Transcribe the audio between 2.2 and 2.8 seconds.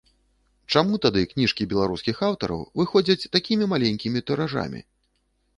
аўтараў